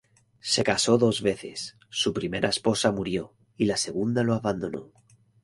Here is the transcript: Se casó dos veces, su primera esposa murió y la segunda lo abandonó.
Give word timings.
Se 0.39 0.63
casó 0.63 0.97
dos 0.97 1.21
veces, 1.21 1.77
su 1.89 2.11
primera 2.11 2.49
esposa 2.49 2.91
murió 2.91 3.35
y 3.55 3.65
la 3.65 3.77
segunda 3.77 4.23
lo 4.23 4.33
abandonó. 4.33 4.91